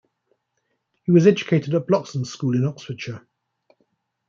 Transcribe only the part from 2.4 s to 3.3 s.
in Oxfordshire.